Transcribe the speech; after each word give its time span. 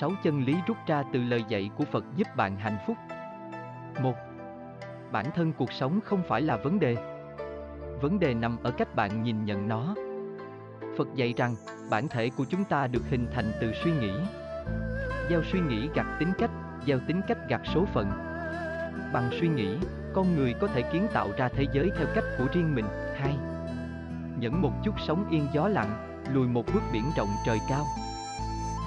6 0.00 0.12
chân 0.22 0.44
lý 0.44 0.56
rút 0.66 0.76
ra 0.86 1.02
từ 1.12 1.22
lời 1.22 1.44
dạy 1.48 1.70
của 1.76 1.84
Phật 1.84 2.04
giúp 2.16 2.36
bạn 2.36 2.56
hạnh 2.56 2.78
phúc. 2.86 2.96
1. 4.02 4.14
Bản 5.12 5.26
thân 5.34 5.52
cuộc 5.52 5.72
sống 5.72 6.00
không 6.04 6.22
phải 6.28 6.42
là 6.42 6.56
vấn 6.56 6.80
đề. 6.80 6.96
Vấn 8.00 8.18
đề 8.18 8.34
nằm 8.34 8.56
ở 8.62 8.70
cách 8.70 8.94
bạn 8.94 9.22
nhìn 9.22 9.44
nhận 9.44 9.68
nó. 9.68 9.94
Phật 10.98 11.08
dạy 11.14 11.34
rằng, 11.36 11.54
bản 11.90 12.08
thể 12.08 12.30
của 12.36 12.44
chúng 12.48 12.64
ta 12.64 12.86
được 12.86 13.02
hình 13.10 13.26
thành 13.34 13.52
từ 13.60 13.72
suy 13.84 13.90
nghĩ. 13.90 14.12
Gieo 15.30 15.42
suy 15.42 15.60
nghĩ 15.60 15.88
gặt 15.94 16.06
tính 16.18 16.32
cách, 16.38 16.50
gieo 16.86 16.98
tính 17.08 17.20
cách 17.28 17.38
gặt 17.48 17.60
số 17.74 17.84
phận. 17.84 18.10
Bằng 19.12 19.30
suy 19.40 19.48
nghĩ, 19.48 19.78
con 20.14 20.36
người 20.36 20.54
có 20.60 20.66
thể 20.66 20.82
kiến 20.92 21.06
tạo 21.12 21.28
ra 21.38 21.48
thế 21.48 21.66
giới 21.72 21.90
theo 21.98 22.06
cách 22.14 22.24
của 22.38 22.46
riêng 22.52 22.74
mình. 22.74 22.86
2. 23.16 23.36
Nhẫn 24.38 24.62
một 24.62 24.72
chút 24.84 24.94
sống 25.06 25.24
yên 25.30 25.46
gió 25.52 25.68
lặng, 25.68 26.22
lùi 26.32 26.46
một 26.46 26.66
bước 26.74 26.82
biển 26.92 27.04
rộng 27.16 27.30
trời 27.46 27.58
cao. 27.68 27.84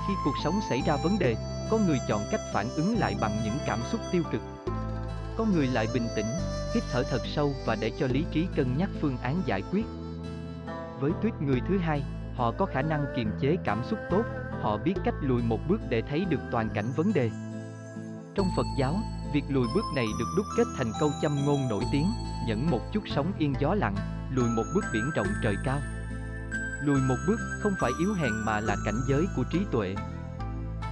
Khi 0.07 0.13
cuộc 0.25 0.35
sống 0.43 0.59
xảy 0.69 0.81
ra 0.85 0.95
vấn 0.95 1.19
đề, 1.19 1.35
có 1.71 1.77
người 1.77 1.97
chọn 2.07 2.21
cách 2.31 2.41
phản 2.53 2.69
ứng 2.69 2.99
lại 2.99 3.15
bằng 3.21 3.41
những 3.43 3.57
cảm 3.65 3.79
xúc 3.91 4.01
tiêu 4.11 4.23
cực. 4.31 4.41
Có 5.37 5.45
người 5.45 5.67
lại 5.67 5.87
bình 5.93 6.07
tĩnh, 6.15 6.25
hít 6.73 6.83
thở 6.91 7.03
thật 7.03 7.21
sâu 7.35 7.53
và 7.65 7.75
để 7.75 7.91
cho 7.99 8.07
lý 8.07 8.25
trí 8.31 8.47
cân 8.55 8.77
nhắc 8.77 8.89
phương 9.01 9.17
án 9.17 9.41
giải 9.45 9.63
quyết. 9.71 9.85
Với 10.99 11.11
tuyết 11.21 11.33
người 11.41 11.61
thứ 11.67 11.77
hai, 11.77 12.03
họ 12.35 12.51
có 12.51 12.65
khả 12.65 12.81
năng 12.81 13.05
kiềm 13.15 13.31
chế 13.39 13.57
cảm 13.63 13.81
xúc 13.89 13.99
tốt, 14.09 14.23
họ 14.61 14.77
biết 14.77 14.93
cách 15.05 15.15
lùi 15.21 15.41
một 15.41 15.59
bước 15.67 15.81
để 15.89 16.01
thấy 16.09 16.25
được 16.25 16.41
toàn 16.51 16.69
cảnh 16.73 16.91
vấn 16.95 17.13
đề. 17.13 17.29
Trong 18.35 18.47
Phật 18.55 18.65
giáo, 18.79 18.95
việc 19.33 19.43
lùi 19.49 19.67
bước 19.75 19.85
này 19.95 20.05
được 20.19 20.27
đúc 20.37 20.45
kết 20.57 20.63
thành 20.77 20.91
câu 20.99 21.11
châm 21.21 21.45
ngôn 21.45 21.69
nổi 21.69 21.83
tiếng, 21.91 22.05
nhẫn 22.47 22.71
một 22.71 22.81
chút 22.93 23.03
sóng 23.15 23.31
yên 23.37 23.53
gió 23.59 23.73
lặng, 23.73 23.95
lùi 24.31 24.49
một 24.49 24.63
bước 24.75 24.85
biển 24.93 25.09
rộng 25.15 25.27
trời 25.43 25.55
cao. 25.65 25.79
Lùi 26.83 27.01
một 27.01 27.17
bước 27.27 27.39
không 27.59 27.73
phải 27.79 27.91
yếu 27.99 28.13
hèn 28.13 28.33
mà 28.45 28.59
là 28.59 28.75
cảnh 28.85 29.01
giới 29.07 29.27
của 29.35 29.43
trí 29.51 29.65
tuệ. 29.71 29.95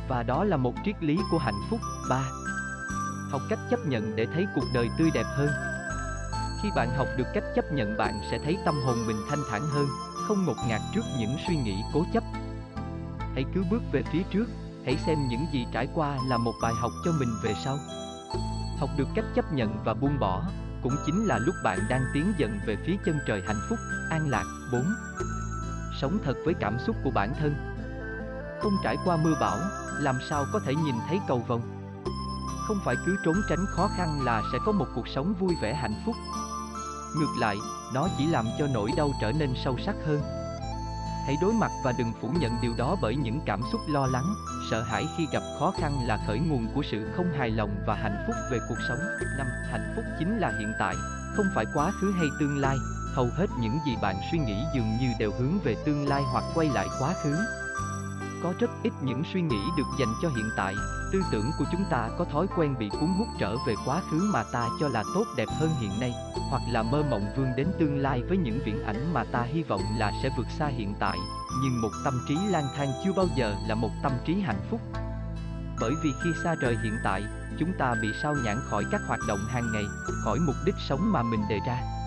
Và 0.10 0.24
đó 0.24 0.44
là 0.44 0.58
một 0.58 0.74
triết 0.86 1.04
lý 1.04 1.18
của 1.32 1.38
hạnh 1.38 1.62
phúc. 1.70 1.80
ba 2.10 2.24
Học 3.32 3.42
cách 3.50 3.60
chấp 3.70 3.80
nhận 3.86 4.16
để 4.16 4.26
thấy 4.34 4.48
cuộc 4.56 4.66
đời 4.74 4.90
tươi 4.98 5.12
đẹp 5.14 5.26
hơn. 5.36 5.50
Khi 6.64 6.70
bạn 6.76 6.90
học 6.98 7.08
được 7.18 7.28
cách 7.34 7.44
chấp 7.56 7.66
nhận 7.74 7.98
bạn 7.98 8.22
sẽ 8.32 8.40
thấy 8.44 8.58
tâm 8.66 8.76
hồn 8.86 9.08
mình 9.08 9.18
thanh 9.30 9.40
thản 9.52 9.62
hơn, 9.62 9.88
không 10.28 10.46
ngột 10.46 10.58
ngạt 10.68 10.82
trước 10.96 11.02
những 11.20 11.38
suy 11.48 11.56
nghĩ 11.56 11.76
cố 11.94 12.06
chấp. 12.14 12.24
Hãy 13.34 13.46
cứ 13.54 13.64
bước 13.72 13.82
về 13.92 14.04
phía 14.12 14.24
trước, 14.34 14.46
hãy 14.86 14.98
xem 15.06 15.18
những 15.30 15.46
gì 15.54 15.66
trải 15.72 15.88
qua 15.96 16.18
là 16.30 16.38
một 16.38 16.54
bài 16.62 16.74
học 16.82 16.92
cho 17.06 17.12
mình 17.20 17.30
về 17.44 17.54
sau. 17.64 17.78
Học 18.80 18.90
được 18.98 19.08
cách 19.16 19.26
chấp 19.36 19.54
nhận 19.54 19.84
và 19.84 19.94
buông 19.94 20.20
bỏ, 20.20 20.44
cũng 20.84 20.96
chính 21.06 21.26
là 21.26 21.38
lúc 21.38 21.56
bạn 21.64 21.80
đang 21.90 22.02
tiến 22.14 22.34
dần 22.38 22.60
về 22.66 22.78
phía 22.86 22.96
chân 23.06 23.20
trời 23.28 23.44
hạnh 23.48 23.62
phúc, 23.70 23.80
an 24.10 24.30
lạc. 24.30 24.46
4. 24.72 24.84
Sống 26.02 26.20
thật 26.26 26.34
với 26.46 26.54
cảm 26.54 26.78
xúc 26.80 26.96
của 27.04 27.12
bản 27.12 27.34
thân. 27.40 27.56
Không 28.62 28.74
trải 28.84 28.98
qua 29.06 29.18
mưa 29.18 29.36
bão, 29.40 29.58
làm 30.00 30.16
sao 30.30 30.46
có 30.54 30.60
thể 30.66 30.76
nhìn 30.76 30.96
thấy 31.08 31.20
cầu 31.28 31.44
vồng? 31.48 31.62
Không 32.68 32.78
phải 32.86 32.96
cứ 33.06 33.18
trốn 33.26 33.36
tránh 33.50 33.66
khó 33.70 33.90
khăn 33.98 34.22
là 34.24 34.44
sẽ 34.52 34.58
có 34.66 34.72
một 34.72 34.86
cuộc 34.96 35.08
sống 35.08 35.34
vui 35.40 35.56
vẻ 35.62 35.74
hạnh 35.74 36.02
phúc. 36.06 36.16
Ngược 37.18 37.34
lại, 37.40 37.58
nó 37.94 38.08
chỉ 38.18 38.28
làm 38.28 38.46
cho 38.60 38.68
nỗi 38.74 38.92
đau 38.98 39.12
trở 39.22 39.32
nên 39.32 39.54
sâu 39.64 39.78
sắc 39.86 39.96
hơn. 40.06 40.22
Hãy 41.26 41.36
đối 41.42 41.54
mặt 41.54 41.72
và 41.84 41.94
đừng 41.98 42.14
phủ 42.22 42.30
nhận 42.40 42.52
điều 42.62 42.74
đó 42.78 42.96
bởi 43.02 43.16
những 43.16 43.40
cảm 43.46 43.62
xúc 43.72 43.82
lo 43.90 44.08
lắng, 44.08 44.36
sợ 44.72 44.82
hãi 44.82 45.08
khi 45.18 45.28
gặp 45.32 45.44
khó 45.60 45.74
khăn 45.82 46.08
là 46.08 46.20
khởi 46.28 46.40
nguồn 46.40 46.68
của 46.76 46.82
sự 46.92 47.12
không 47.16 47.32
hài 47.38 47.50
lòng 47.50 47.76
và 47.88 47.96
hạnh 47.96 48.24
phúc 48.28 48.36
về 48.52 48.60
cuộc 48.70 48.78
sống. 48.88 49.00
5. 49.38 49.48
Hạnh 49.72 49.94
phúc 49.96 50.06
chính 50.20 50.40
là 50.40 50.52
hiện 50.60 50.74
tại, 50.80 50.96
không 51.36 51.46
phải 51.56 51.66
quá 51.74 51.92
khứ 52.02 52.12
hay 52.18 52.28
tương 52.40 52.58
lai. 52.58 52.78
Hầu 53.16 53.30
hết 53.36 53.48
những 53.60 53.80
gì 53.86 53.96
bạn 54.02 54.16
suy 54.32 54.40
nghĩ 54.40 54.64
dường 54.76 54.98
như 55.00 55.08
đều 55.20 55.32
hướng 55.40 55.60
về 55.64 55.76
tương 55.86 56.08
lai 56.08 56.24
hoặc 56.32 56.44
quay 56.56 56.70
lại 56.70 56.88
quá 57.00 57.14
khứ. 57.24 57.36
Có 58.44 58.54
rất 58.60 58.70
ít 58.84 58.94
những 59.02 59.24
suy 59.34 59.42
nghĩ 59.42 59.60
được 59.78 59.88
dành 60.00 60.14
cho 60.22 60.30
hiện 60.30 60.50
tại, 60.58 60.76
tư 61.12 61.22
tưởng 61.32 61.52
của 61.60 61.66
chúng 61.72 61.86
ta 61.90 62.10
có 62.18 62.26
thói 62.26 62.48
quen 62.56 62.76
bị 62.80 62.90
cuốn 62.90 63.10
hút 63.18 63.28
trở 63.40 63.56
về 63.68 63.76
quá 63.86 64.02
khứ 64.12 64.30
mà 64.34 64.44
ta 64.44 64.68
cho 64.80 64.88
là 64.88 65.04
tốt 65.16 65.26
đẹp 65.38 65.48
hơn 65.60 65.70
hiện 65.80 66.00
nay, 66.00 66.14
hoặc 66.50 66.62
là 66.72 66.84
mơ 66.84 67.04
mộng 67.10 67.26
vươn 67.38 67.48
đến 67.58 67.68
tương 67.80 67.98
lai 67.98 68.24
với 68.30 68.38
những 68.38 68.60
viễn 68.66 68.84
ảnh 68.84 69.14
mà 69.14 69.24
ta 69.24 69.42
hy 69.42 69.64
vọng 69.64 69.82
là 69.98 70.12
sẽ 70.24 70.30
vượt 70.38 70.48
xa 70.58 70.68
hiện 70.68 70.94
tại, 71.00 71.18
nhưng 71.64 71.82
một 71.82 71.92
tâm 72.04 72.22
trí 72.28 72.36
lang 72.50 72.68
thang 72.76 72.92
chưa 73.06 73.14
bao 73.14 73.26
giờ 73.36 73.56
là 73.68 73.76
một 73.76 73.92
tâm 74.04 74.12
trí 74.26 74.42
hạnh 74.42 74.62
phúc. 74.70 74.82
Bởi 75.80 75.94
vì 76.04 76.10
khi 76.24 76.30
xa 76.44 76.56
rời 76.56 76.78
hiện 76.84 76.94
tại, 77.04 77.24
chúng 77.60 77.74
ta 77.80 77.96
bị 78.02 78.08
sao 78.24 78.36
nhãn 78.44 78.58
khỏi 78.70 78.84
các 78.92 79.02
hoạt 79.08 79.20
động 79.28 79.40
hàng 79.50 79.72
ngày, 79.74 79.84
khỏi 80.24 80.40
mục 80.40 80.56
đích 80.66 80.76
sống 80.90 81.12
mà 81.12 81.24
mình 81.24 81.42
đề 81.50 81.60
ra. 81.68 81.99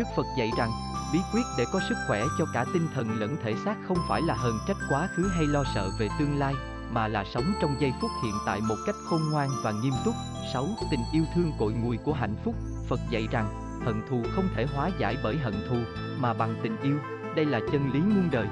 Đức 0.00 0.06
Phật 0.16 0.26
dạy 0.36 0.50
rằng, 0.56 0.70
bí 1.12 1.18
quyết 1.32 1.42
để 1.58 1.64
có 1.72 1.80
sức 1.88 1.94
khỏe 2.08 2.24
cho 2.38 2.46
cả 2.52 2.64
tinh 2.72 2.88
thần 2.94 3.20
lẫn 3.20 3.36
thể 3.42 3.54
xác 3.64 3.76
không 3.88 3.96
phải 4.08 4.22
là 4.22 4.34
hờn 4.34 4.58
trách 4.68 4.76
quá 4.90 5.08
khứ 5.14 5.28
hay 5.28 5.46
lo 5.46 5.64
sợ 5.74 5.90
về 5.98 6.08
tương 6.18 6.38
lai, 6.38 6.54
mà 6.90 7.08
là 7.08 7.24
sống 7.24 7.52
trong 7.60 7.76
giây 7.80 7.92
phút 8.00 8.10
hiện 8.24 8.34
tại 8.46 8.60
một 8.60 8.74
cách 8.86 8.94
khôn 9.04 9.20
ngoan 9.30 9.48
và 9.62 9.72
nghiêm 9.72 9.92
túc. 10.04 10.14
6. 10.52 10.66
Tình 10.90 11.00
yêu 11.12 11.24
thương 11.34 11.52
cội 11.58 11.72
nguồn 11.72 11.98
của 12.04 12.12
hạnh 12.12 12.34
phúc. 12.44 12.54
Phật 12.88 13.00
dạy 13.10 13.28
rằng, 13.30 13.80
hận 13.84 14.02
thù 14.10 14.22
không 14.34 14.48
thể 14.54 14.66
hóa 14.74 14.90
giải 14.98 15.16
bởi 15.22 15.38
hận 15.38 15.54
thù, 15.68 15.76
mà 16.20 16.34
bằng 16.34 16.54
tình 16.62 16.76
yêu. 16.82 16.98
Đây 17.36 17.44
là 17.44 17.60
chân 17.72 17.90
lý 17.92 18.00
muôn 18.00 18.28
đời. 18.30 18.46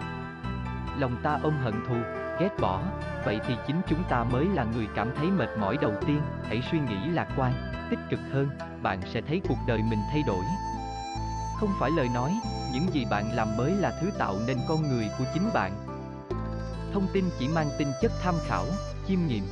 Lòng 0.98 1.16
ta 1.22 1.38
ôm 1.42 1.54
hận 1.64 1.74
thù, 1.88 1.96
ghét 2.40 2.50
bỏ, 2.60 2.82
vậy 3.24 3.40
thì 3.46 3.54
chính 3.66 3.80
chúng 3.88 4.04
ta 4.08 4.24
mới 4.24 4.44
là 4.44 4.64
người 4.64 4.88
cảm 4.94 5.10
thấy 5.16 5.26
mệt 5.26 5.48
mỏi 5.60 5.76
đầu 5.80 5.92
tiên. 6.06 6.20
Hãy 6.48 6.62
suy 6.70 6.78
nghĩ 6.78 7.08
lạc 7.08 7.28
quan, 7.36 7.52
tích 7.90 8.00
cực 8.10 8.20
hơn, 8.32 8.48
bạn 8.82 9.00
sẽ 9.12 9.20
thấy 9.20 9.40
cuộc 9.48 9.58
đời 9.66 9.78
mình 9.90 10.00
thay 10.12 10.22
đổi. 10.26 10.44
Không 11.60 11.70
phải 11.80 11.90
lời 11.90 12.08
nói, 12.08 12.40
những 12.72 12.86
gì 12.92 13.04
bạn 13.10 13.32
làm 13.32 13.56
mới 13.56 13.72
là 13.72 13.98
thứ 14.00 14.10
tạo 14.18 14.36
nên 14.46 14.58
con 14.68 14.88
người 14.88 15.08
của 15.18 15.24
chính 15.34 15.50
bạn. 15.54 15.72
Thông 16.92 17.06
tin 17.12 17.24
chỉ 17.38 17.48
mang 17.48 17.70
tính 17.78 17.92
chất 18.02 18.12
tham 18.22 18.34
khảo, 18.46 18.64
chiêm 19.08 19.18
nghiệm. 19.26 19.44